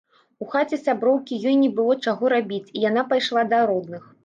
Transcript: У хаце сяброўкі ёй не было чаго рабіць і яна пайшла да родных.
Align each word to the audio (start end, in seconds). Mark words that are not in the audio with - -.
У 0.45 0.45
хаце 0.53 0.79
сяброўкі 0.85 1.37
ёй 1.51 1.59
не 1.65 1.69
было 1.81 1.99
чаго 2.07 2.33
рабіць 2.35 2.73
і 2.73 2.85
яна 2.89 3.07
пайшла 3.15 3.47
да 3.55 3.63
родных. 3.75 4.13